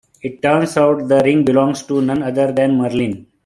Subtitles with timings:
[0.23, 3.27] It turns out the ring belongs to none other than Merlin.